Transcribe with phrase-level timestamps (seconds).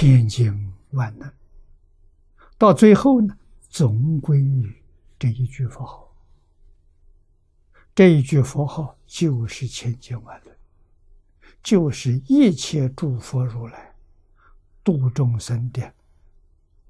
[0.00, 1.28] 千经万能，
[2.56, 3.36] 到最后呢，
[3.68, 4.80] 总归于
[5.18, 6.14] 这一句佛号。
[7.96, 10.56] 这一句佛号就是千经万论，
[11.64, 13.92] 就是一切诸佛如来
[14.84, 15.92] 度众生的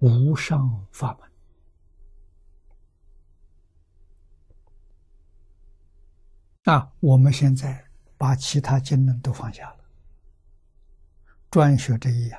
[0.00, 1.30] 无上法门。
[6.62, 7.82] 那我们现在
[8.18, 9.78] 把其他经论都放下了，
[11.50, 12.38] 专学这一样，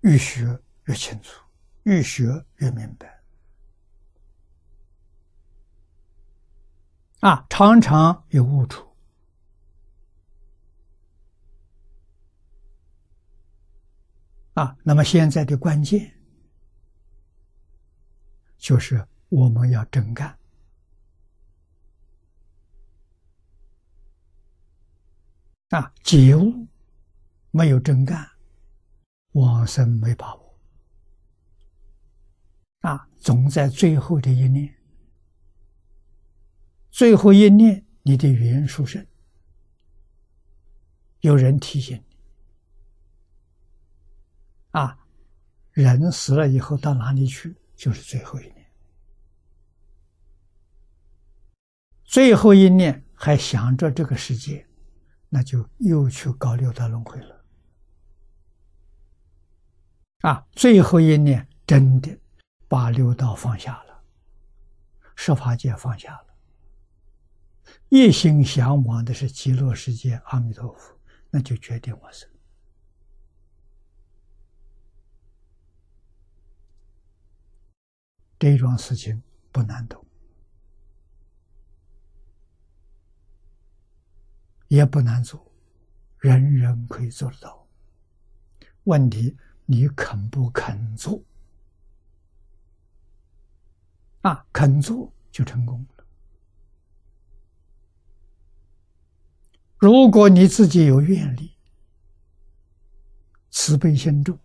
[0.00, 1.42] 越学越清楚，
[1.82, 3.22] 越学越明白。
[7.20, 8.88] 啊，常常有误处
[14.54, 14.74] 啊。
[14.82, 16.18] 那么现在的关键
[18.56, 20.34] 就是我们要真干
[25.68, 26.66] 啊，觉悟
[27.50, 28.26] 没有真干，
[29.32, 30.58] 往生没把握
[32.80, 34.74] 啊，总在最后的一念。
[36.90, 39.06] 最后一念，你的缘殊胜，
[41.20, 42.02] 有人提醒你
[44.70, 44.98] 啊，
[45.72, 47.56] 人死了以后到哪里去？
[47.76, 48.56] 就是最后一念。
[52.04, 54.66] 最后一念还想着这个世界，
[55.28, 57.39] 那就又去搞六道轮回了。
[60.20, 62.18] 啊，最后一念真的
[62.68, 64.02] 把六道放下了，
[65.16, 66.26] 十法界放下了。
[67.88, 70.98] 一心向往的是极乐世界阿弥陀佛，
[71.30, 72.28] 那就决定我生。
[78.38, 80.04] 这桩事情不难懂，
[84.68, 85.52] 也不难做，
[86.18, 87.66] 人人可以做得到。
[88.84, 89.36] 问题
[89.70, 91.22] 你肯不肯做？
[94.22, 95.86] 啊，肯做就成功。
[99.78, 101.56] 如果你自己有愿力、
[103.50, 104.36] 慈悲心重，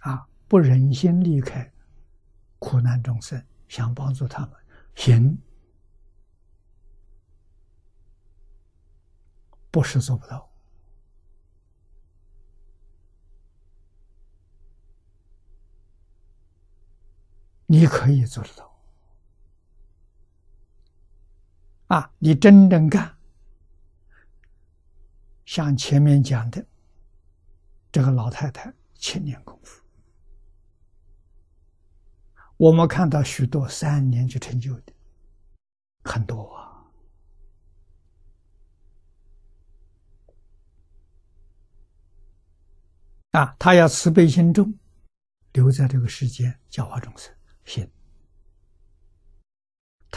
[0.00, 1.70] 啊，不忍心离开
[2.58, 4.56] 苦难众生，想帮助他们，
[4.94, 5.36] 行，
[9.70, 10.47] 不是做不到，
[17.70, 18.80] 你可以做得到，
[21.88, 23.14] 啊，你真正干。
[25.44, 26.64] 像前面讲的，
[27.92, 29.82] 这个老太太千年功夫，
[32.56, 34.92] 我们看到许多三年就成就的
[36.04, 36.84] 很多啊！
[43.32, 44.74] 啊，他要慈悲心重，
[45.52, 47.34] 留在这个世间教化众生，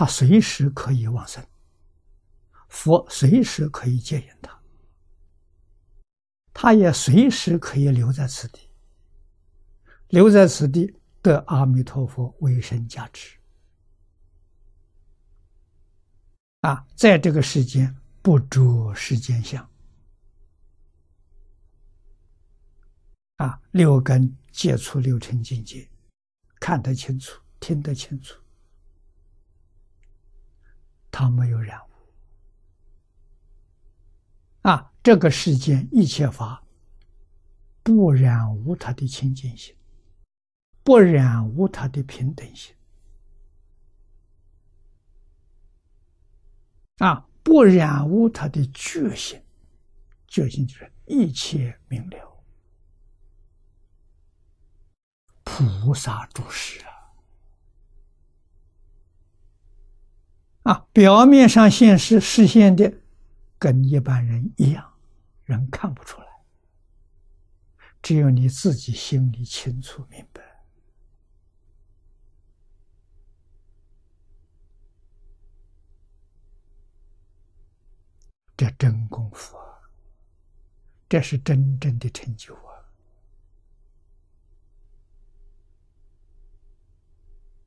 [0.00, 1.46] 他随时可以往生，
[2.70, 4.58] 佛随时可以接引他。
[6.54, 8.60] 他也随时可以留在此地，
[10.08, 13.36] 留在此地得阿弥陀佛为生加持。
[16.62, 19.70] 啊，在这个世间不着世间相，
[23.36, 25.86] 啊，六根接触六尘境界，
[26.58, 28.40] 看得清楚，听得清楚，
[31.20, 31.90] 他没有染污。
[34.62, 36.62] 啊，这个世间一切法
[37.82, 39.76] 不染污它的清净心，
[40.82, 42.74] 不染污它的平等心，
[46.98, 49.42] 啊，不染污它的觉性，
[50.26, 52.42] 觉性就是一切明了，
[55.44, 56.82] 菩萨注释
[60.62, 62.92] 啊，表面上现实实现的。
[63.58, 64.94] 跟一般人一样，
[65.44, 66.26] 人看不出来。
[68.00, 70.42] 只有你自己心里清楚明白，
[78.56, 79.64] 这真功夫啊！
[81.06, 82.69] 这是真正的成就啊！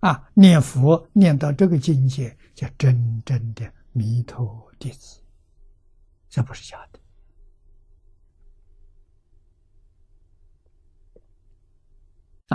[0.00, 5.20] 啊，念佛念到这个境界，叫真正的弥陀弟子。
[6.28, 7.00] 这不是假的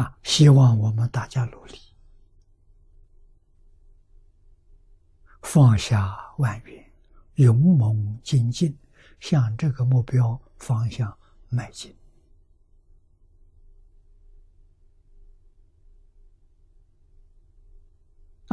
[0.01, 0.17] 啊！
[0.23, 1.77] 希望我们大家努力，
[5.41, 6.91] 放下万缘，
[7.35, 8.77] 勇猛精进，
[9.19, 11.17] 向这个目标方向
[11.49, 11.93] 迈进。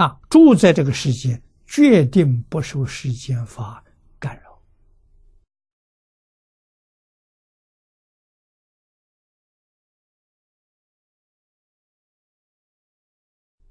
[0.00, 3.84] 啊，住在这个世间，决定不受世间法
[4.18, 4.58] 干扰。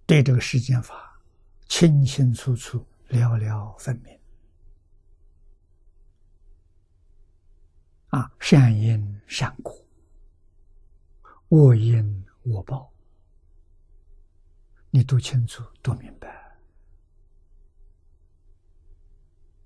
[0.06, 1.20] 对这个世间法，
[1.68, 4.20] 清清楚楚、了了分明。
[8.10, 9.84] 啊，善因善果，
[11.48, 12.94] 恶因恶报，
[14.92, 16.58] 你都清楚、都明白。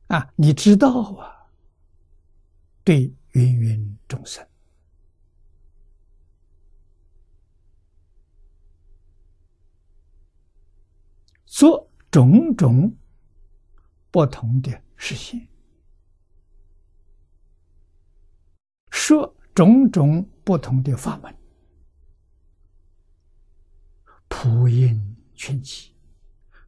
[0.08, 1.48] 啊，你知道啊，
[2.84, 4.46] 对芸芸众生。
[11.46, 12.96] 做种种
[14.12, 15.48] 不同的事情，
[18.90, 21.36] 说种种不同的法门，
[24.28, 25.13] 普应
[25.46, 25.94] 群起，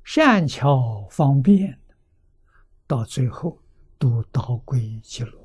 [0.04, 1.80] 善巧方便，
[2.86, 3.58] 到最后
[3.98, 5.45] 都到归极乐。